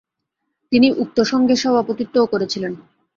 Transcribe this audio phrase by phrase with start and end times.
[0.71, 2.73] তিনি উক্ত সংঘের সভাপতিত্বও করেছিলেন।